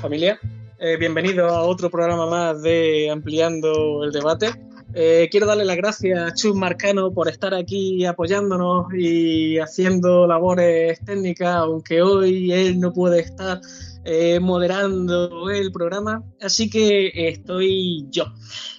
[0.00, 0.38] Familia.
[0.78, 4.50] Eh, bienvenido a otro programa más de Ampliando el Debate.
[4.94, 10.98] Eh, quiero darle las gracias a Chus Marcano por estar aquí apoyándonos y haciendo labores
[11.04, 13.60] técnicas, aunque hoy él no puede estar
[14.04, 16.22] eh, moderando el programa.
[16.40, 18.24] Así que estoy yo.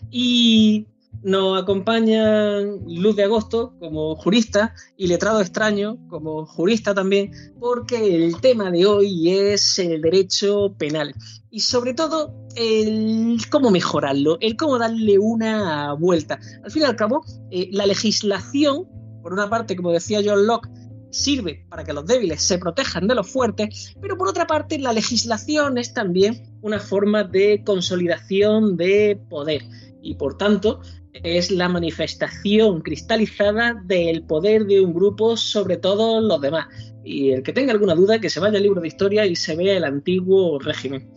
[0.10, 0.88] Y
[1.26, 8.40] nos acompañan Luz de Agosto como jurista y Letrado Extraño como jurista también, porque el
[8.42, 11.16] tema de hoy es el derecho penal
[11.50, 16.40] y sobre todo el cómo mejorarlo, el cómo darle una vuelta.
[16.64, 18.88] Al fin y al cabo, eh, la legislación,
[19.24, 20.70] por una parte, como decía John Locke,
[21.10, 24.94] sirve para que los débiles se protejan de los fuertes, pero por otra parte la
[24.94, 29.64] legislación es también una forma de consolidación de poder
[30.04, 30.82] y por tanto
[31.24, 36.68] es la manifestación cristalizada del poder de un grupo sobre todos los demás.
[37.04, 39.56] Y el que tenga alguna duda, que se vaya al libro de historia y se
[39.56, 41.10] vea el antiguo régimen.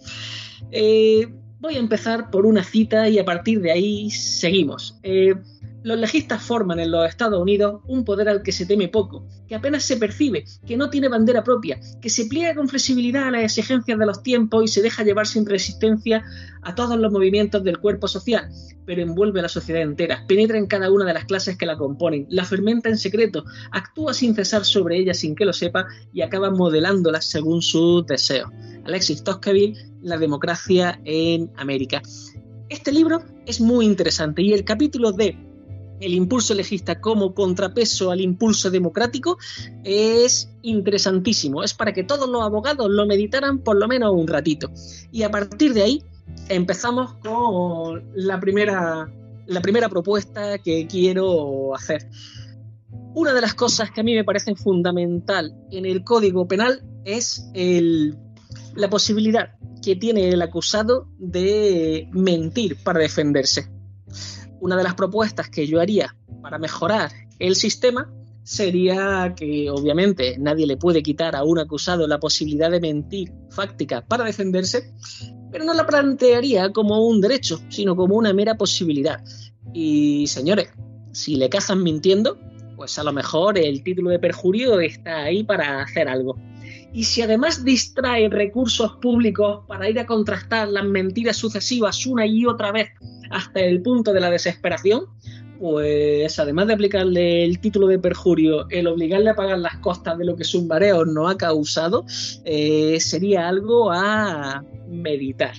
[0.71, 1.27] Eh,
[1.61, 4.99] voy a empezar por una cita y a partir de ahí seguimos.
[5.03, 5.35] Eh,
[5.89, 9.55] los legistas forman en los Estados Unidos un poder al que se teme poco, que
[9.55, 13.45] apenas se percibe, que no tiene bandera propia, que se pliega con flexibilidad a las
[13.45, 16.23] exigencias de los tiempos y se deja llevar sin resistencia
[16.63, 18.51] a todos los movimientos del cuerpo social,
[18.85, 21.79] pero envuelve a la sociedad entera, penetra en cada una de las clases que la
[21.79, 26.21] componen, la fermenta en secreto, actúa sin cesar sobre ella sin que lo sepa y
[26.21, 28.51] acaba modelándolas según sus deseos.
[28.85, 32.03] Alexis Tocqueville, La democracia en América.
[32.69, 35.48] Este libro es muy interesante y el capítulo de
[36.01, 39.39] el impulso legista como contrapeso al impulso democrático
[39.85, 41.63] es interesantísimo.
[41.63, 44.71] Es para que todos los abogados lo meditaran por lo menos un ratito.
[45.11, 46.05] Y a partir de ahí
[46.49, 49.11] empezamos con la primera,
[49.47, 52.09] la primera propuesta que quiero hacer.
[53.15, 57.51] Una de las cosas que a mí me parece fundamental en el Código Penal es
[58.75, 63.78] la posibilidad que tiene el acusado de mentir para defenderse
[64.61, 70.67] una de las propuestas que yo haría para mejorar el sistema sería que obviamente nadie
[70.67, 74.95] le puede quitar a un acusado la posibilidad de mentir fáctica para defenderse,
[75.53, 79.23] pero no la plantearía como un derecho, sino como una mera posibilidad.
[79.75, 80.71] Y señores,
[81.13, 82.39] si le cazan mintiendo,
[82.75, 86.39] pues a lo mejor el título de perjurio está ahí para hacer algo.
[86.93, 92.47] Y si además distrae recursos públicos para ir a contrastar las mentiras sucesivas una y
[92.47, 92.89] otra vez
[93.31, 95.07] hasta el punto de la desesperación,
[95.59, 100.25] pues además de aplicarle el título de perjurio, el obligarle a pagar las costas de
[100.25, 102.05] lo que su mareo no ha causado,
[102.45, 105.55] eh, sería algo a meditar.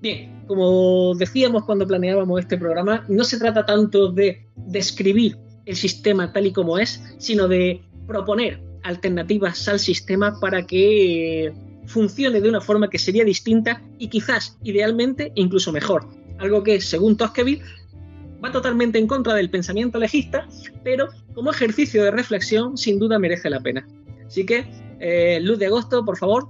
[0.00, 6.32] Bien, como decíamos cuando planeábamos este programa, no se trata tanto de describir el sistema
[6.32, 11.52] tal y como es, sino de proponer alternativas al sistema para que
[11.86, 16.06] funcione de una forma que sería distinta y quizás, idealmente, incluso mejor
[16.42, 17.62] algo que, según Tocqueville,
[18.44, 20.48] va totalmente en contra del pensamiento legista,
[20.82, 23.86] pero como ejercicio de reflexión, sin duda merece la pena.
[24.26, 24.66] Así que,
[25.00, 26.48] eh, Luz de Agosto, por favor.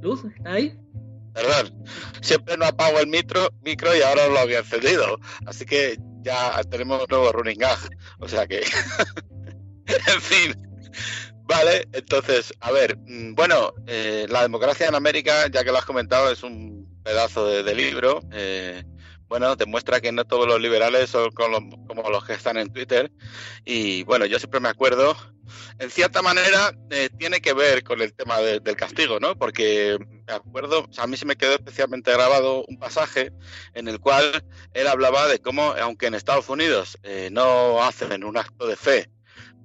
[0.00, 0.78] Luz, ¿está ahí?
[1.34, 1.84] Perdón,
[2.22, 5.18] siempre no apago el micro, micro y ahora lo había encendido.
[5.46, 7.78] Así que ya tenemos un nuevo running gag.
[8.20, 8.60] O sea que,
[9.86, 10.66] en fin.
[11.42, 15.84] Vale, entonces, a ver, mm, bueno, eh, la democracia en América, ya que lo has
[15.84, 16.75] comentado, es un
[17.06, 18.20] pedazo de, libro.
[18.32, 18.82] Eh,
[19.28, 23.12] bueno, demuestra que no todos los liberales son como los, que están en Twitter.
[23.64, 25.16] Y bueno, yo siempre me acuerdo,
[25.78, 29.38] en cierta manera, eh, tiene que ver con el tema del castigo, ¿no?
[29.38, 33.30] Porque me acuerdo, a mí se me quedó especialmente grabado un pasaje
[33.74, 34.44] en el cual
[34.74, 39.08] él hablaba de cómo, aunque en Estados Unidos eh, no hacen un acto de fe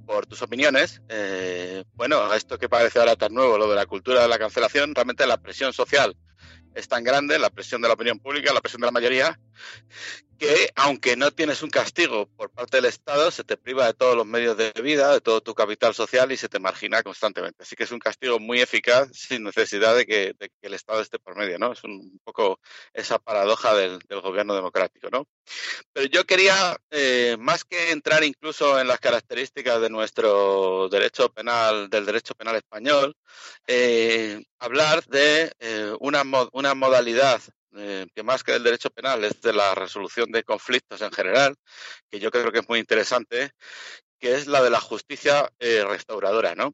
[0.06, 4.22] por tus opiniones, eh, bueno, esto que parece ahora tan nuevo, lo de la cultura
[4.22, 6.16] de la cancelación, realmente la presión social
[6.74, 9.40] es tan grande, la presión de la opinión pública, la presión de la mayoría,
[10.42, 14.18] que aunque no tienes un castigo por parte del Estado, se te priva de todos
[14.18, 17.62] los medios de vida, de todo tu capital social y se te margina constantemente.
[17.62, 20.34] Así que es un castigo muy eficaz sin necesidad de que,
[20.64, 21.74] el Estado esté por medio, ¿no?
[21.74, 22.60] Es un, poco
[22.92, 25.28] esa paradoja del, gobierno democrático, ¿no?
[25.94, 31.88] Pero yo quería, eh, más que entrar incluso en las características de nuestro derecho penal,
[31.88, 33.16] del derecho penal español,
[33.68, 36.24] eh, hablar de eh, una,
[36.54, 37.42] una modalidad
[37.76, 41.56] eh, que más que del derecho penal es de la resolución de conflictos en general,
[42.10, 43.52] que yo creo que es muy interesante,
[44.20, 46.74] que es la de la justicia eh, restauradora, ¿no?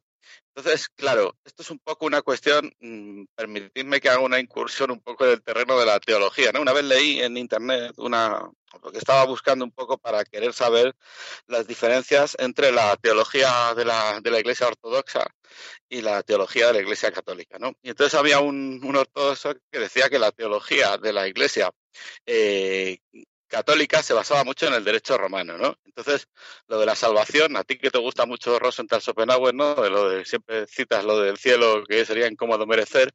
[0.58, 5.00] Entonces, claro, esto es un poco una cuestión, mm, permitidme que haga una incursión un
[5.02, 6.62] poco en el terreno de la teología, ¿no?
[6.62, 8.50] Una vez leí en internet una,
[8.82, 10.96] porque estaba buscando un poco para querer saber
[11.46, 15.28] las diferencias entre la teología de la, de la Iglesia Ortodoxa
[15.90, 17.74] y la teología de la Iglesia Católica, ¿no?
[17.84, 21.70] Y entonces había un, un ortodoxo que decía que la teología de la Iglesia
[22.26, 22.98] eh,
[23.48, 25.78] católica se basaba mucho en el derecho romano, ¿no?
[25.86, 26.28] Entonces,
[26.68, 29.76] lo de la salvación, a ti que te gusta mucho Rosenthal Schopenhauer, ¿no?
[29.76, 33.12] De lo de, siempre citas lo del cielo que sería incómodo merecer,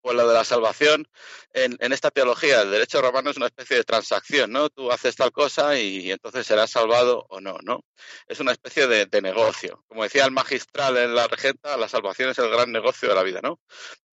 [0.00, 1.06] pues lo de la salvación,
[1.52, 4.68] en, esta teología, el derecho romano es una especie de transacción, ¿no?
[4.68, 7.84] Tú haces tal cosa y, entonces serás salvado o no, ¿no?
[8.28, 9.84] Es una especie de, negocio.
[9.88, 13.22] Como decía el magistral en la regenta, la salvación es el gran negocio de la
[13.22, 13.60] vida, ¿no?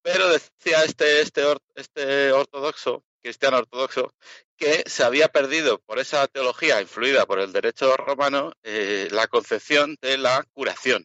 [0.03, 4.15] Pero decía este, este, este ortodoxo cristiano ortodoxo,
[4.57, 9.97] que se había perdido por esa teología influida por el derecho romano eh, la concepción
[10.01, 11.05] de la curación.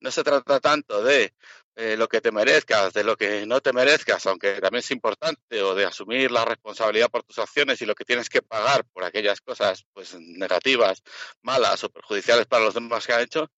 [0.00, 1.32] No se trata tanto de
[1.76, 5.62] eh, lo que te merezcas, de lo que no te merezcas, aunque también es importante,
[5.62, 9.04] o de asumir la responsabilidad por tus acciones y lo que tienes que pagar por
[9.04, 11.02] aquellas cosas pues negativas,
[11.40, 13.50] malas o perjudiciales para los demás que han hecho,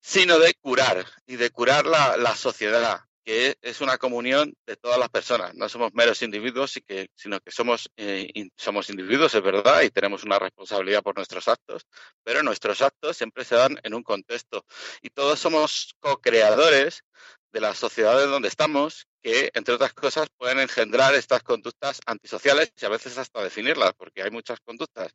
[0.00, 4.98] sino de curar y de curar la, la sociedad, que es una comunión de todas
[4.98, 5.54] las personas.
[5.54, 6.72] No somos meros individuos,
[7.14, 11.86] sino que somos, eh, somos individuos, es verdad, y tenemos una responsabilidad por nuestros actos,
[12.24, 14.64] pero nuestros actos siempre se dan en un contexto.
[15.02, 17.04] Y todos somos co-creadores
[17.52, 22.84] de las sociedades donde estamos que, entre otras cosas, pueden engendrar estas conductas antisociales y
[22.84, 25.12] a veces hasta definirlas, porque hay muchas conductas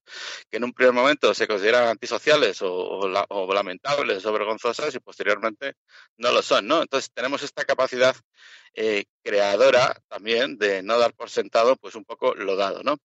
[0.50, 3.08] que en un primer momento se consideran antisociales o,
[3.54, 5.74] lamentables o vergonzosas y posteriormente
[6.18, 6.82] no lo son, ¿no?
[6.82, 8.16] Entonces tenemos esta capacidad
[8.74, 12.98] eh, creadora también de no dar por sentado pues un poco lo dado, ¿no?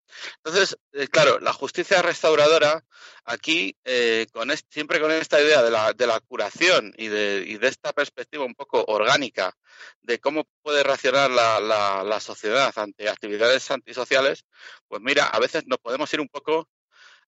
[0.45, 2.85] Entonces, eh, claro, la justicia restauradora
[3.25, 7.57] aquí, eh, con siempre con esta idea de la, de la curación y de, y
[7.57, 9.55] de esta perspectiva un poco orgánica
[10.03, 14.45] de cómo puede reaccionar la, la, sociedad ante actividades antisociales,
[14.89, 16.69] pues mira, a veces nos podemos ir un poco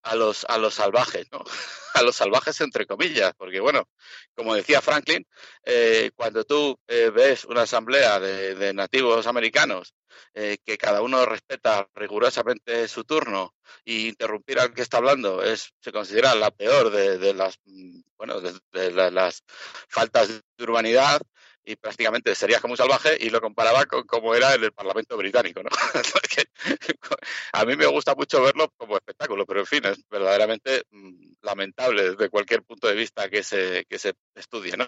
[0.05, 1.43] a los, a los salvajes, ¿no?
[1.95, 3.89] A los salvajes entre comillas, porque bueno,
[4.35, 5.25] como decía Franklin,
[5.65, 9.95] eh, cuando tú eh, ves una asamblea de, nativos americanos
[10.35, 15.73] eh, que cada uno respeta rigurosamente su turno y interrumpir al que está hablando es
[15.81, 19.45] se considera la peor de, las mm, bueno de, las
[19.89, 21.21] faltas de urbanidad
[21.65, 25.17] y prácticamente sería como un salvaje y lo comparaba con cómo era en el Parlamento
[25.17, 25.71] británico, ¿no?
[27.53, 31.14] a mí me gusta mucho verlo como espectáculo, pero en fin, es verdaderamente mm,
[31.55, 34.87] lamentable desde cualquier punto de vista que se, que se estudie, ¿no?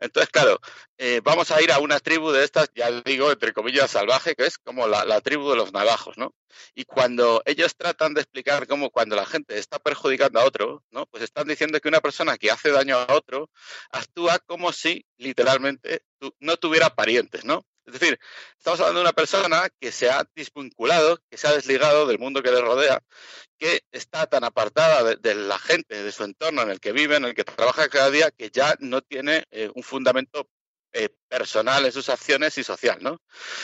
[0.00, 0.58] Entonces, claro,
[0.96, 4.46] eh, vamos a ir a una tribu de estas, ya digo, entre comillas, salvaje, que
[4.46, 6.34] es como la, la tribu de los navajos, ¿no?
[6.74, 11.06] Y cuando ellos tratan de explicar cómo cuando la gente está perjudicando a otro, ¿no?
[11.06, 13.50] Pues están diciendo que una persona que hace daño a otro
[13.90, 16.02] actúa como si literalmente
[16.40, 17.64] no tuviera parientes, ¿no?
[17.86, 18.18] Es decir,
[18.56, 22.42] estamos hablando de una persona que se ha desvinculado, que se ha desligado del mundo
[22.42, 23.02] que le rodea,
[23.58, 27.24] que está tan apartada de, la gente, de su entorno en el que vive, en
[27.24, 30.48] el que trabaja cada día, que ya no tiene eh, un fundamento
[30.92, 33.20] eh, personal en sus acciones y social, ¿no?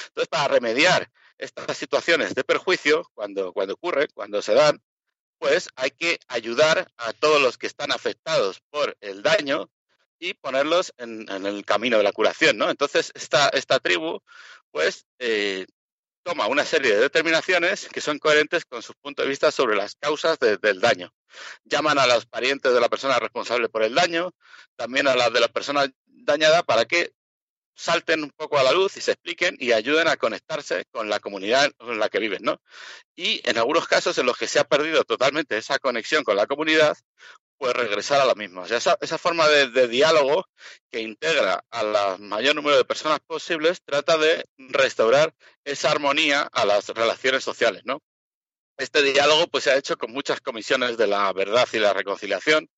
[0.08, 4.82] Entonces, para remediar estas situaciones de perjuicio, cuando, cuando ocurren, cuando se dan,
[5.38, 9.70] pues hay que ayudar a todos los que están afectados por el daño
[10.18, 12.70] y ponerlos en, el camino de la curación, ¿no?
[12.70, 14.20] Entonces, esta, tribu,
[14.70, 15.66] pues, eh,
[16.22, 19.94] toma una serie de determinaciones que son coherentes con sus puntos de vista sobre las
[19.94, 21.12] causas del daño.
[21.64, 24.32] llaman a los parientes de la persona responsable por el daño,
[24.76, 27.12] también a las de la persona dañada para que
[27.78, 31.20] salten un poco a la luz y se expliquen y ayuden a conectarse con la
[31.20, 32.60] comunidad en la que viven, ¿no?
[33.14, 36.46] Y en algunos casos en los que se ha perdido totalmente esa conexión con la
[36.48, 36.98] comunidad,
[37.58, 38.62] pues regresar a la misma.
[38.62, 40.46] O sea, esa, forma de, diálogo
[40.90, 45.34] que integra a la mayor número de personas posibles trata de restaurar
[45.64, 48.00] esa armonía a las relaciones sociales, ¿no?
[48.78, 52.70] Este diálogo pues se ha hecho con muchas comisiones de la verdad y la reconciliación,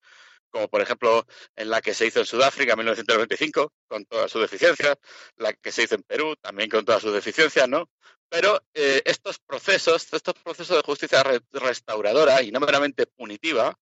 [0.50, 1.26] como por ejemplo
[1.57, 4.97] en la que se hizo en Sudáfrica en 1995, con todas sus deficiencias,
[5.37, 7.88] la que se hizo en Perú, también con todas sus deficiencias, ¿no?
[8.28, 13.76] Pero eh, estos procesos, estos procesos de justicia restauradora y no meramente punitiva,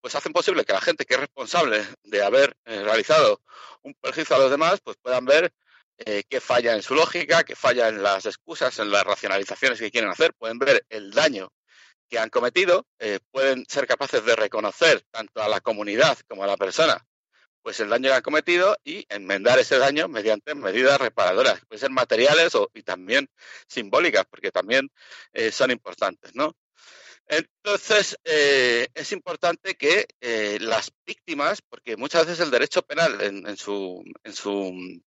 [0.00, 3.42] pues hacen posible que la gente que es responsable de haber eh, realizado
[3.82, 5.52] un perjuicio a los demás, pues puedan ver
[5.98, 9.90] eh, qué falla en su lógica, qué falla en las excusas, en las racionalizaciones que
[9.90, 11.52] quieren hacer, pueden ver el daño
[12.10, 16.46] que han cometido eh, pueden ser capaces de reconocer tanto a la comunidad como a
[16.46, 17.06] la persona
[17.62, 21.90] pues el daño que han cometido y enmendar ese daño mediante medidas reparadoras, pueden ser
[21.90, 23.28] materiales o, y también
[23.68, 24.90] simbólicas, porque también
[25.34, 26.56] eh, son importantes, ¿no?
[27.26, 30.06] Entonces, eh, es importante que
[30.60, 35.02] las víctimas, porque muchas veces el derecho penal en, su, en su...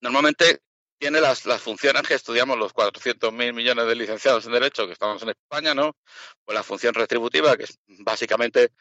[0.00, 0.60] Normalmente
[0.98, 5.22] tiene las, las funciones que estudiamos los 400.000 millones de licenciados en Derecho que estamos
[5.22, 5.96] en España, ¿no?
[6.44, 8.72] Pues la función retributiva, que es básicamente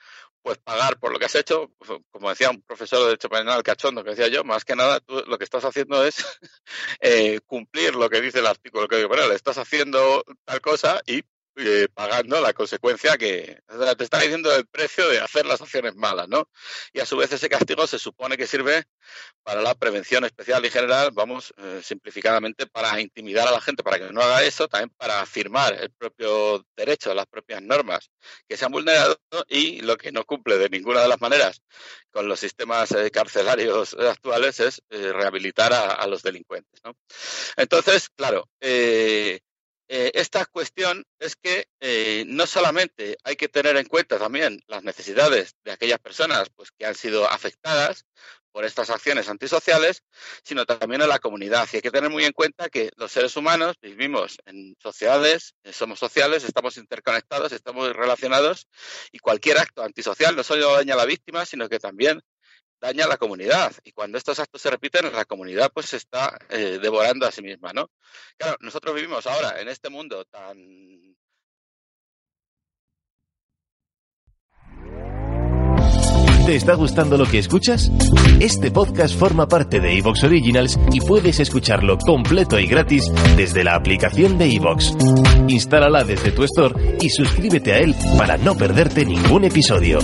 [0.41, 1.72] pues pagar por lo que has hecho,
[2.12, 5.24] como decía un profesor de Derecho Penal cachondo que decía yo, más que nada tú
[5.25, 6.17] lo que estás haciendo es
[7.00, 11.24] eh, cumplir lo que dice el artículo del Código Penal, estás haciendo tal cosa y
[11.58, 13.62] eh, pagando la consecuencia que
[13.98, 16.50] te está diciendo el precio de hacer las acciones malas, ¿no?
[16.92, 18.84] Y a su vez ese castigo se supone que sirve
[19.42, 24.00] para la prevención especial y general, vamos, eh, simplificadamente, para intimidar a la gente para
[24.00, 28.12] que no haga eso, también para afirmar el propio derecho, las propias normas
[28.50, 31.62] que se han vulnerado y lo que no cumple de ninguna de las maneras
[32.12, 36.96] con los sistemas eh, carcelarios actuales es rehabilitar a, a, los delincuentes, ¿no?
[37.56, 39.40] Entonces, claro, eh,
[39.88, 44.84] eh, esta cuestión es que eh, no solamente hay que tener en cuenta también las
[44.84, 48.06] necesidades de aquellas personas pues, que han sido afectadas
[48.51, 50.01] por estas acciones antisociales,
[50.42, 51.68] sino también a la comunidad.
[51.72, 55.74] Y hay que tener muy en cuenta que los seres humanos vivimos en sociedades, eh,
[55.74, 58.68] somos sociales, estamos interconectados, estamos relacionados
[59.12, 62.22] y cualquier acto antisocial no solo daña a la víctima, sino que también
[62.79, 63.74] daña la comunidad.
[63.84, 67.41] Y cuando estos actos se repiten, la comunidad pues se está eh, devorando a sí
[67.41, 67.89] misma, ¿no?
[68.38, 71.15] Claro, nosotros vivimos ahora en este mundo tan
[76.46, 77.91] ¿Te está gustando lo que escuchas?
[78.39, 83.74] Este podcast forma parte de Evox Originals y puedes escucharlo completo y gratis desde la
[83.74, 84.96] aplicación de Evox.
[85.48, 89.98] Instálala desde tu store y suscríbete a él para no perderte ningún episodio.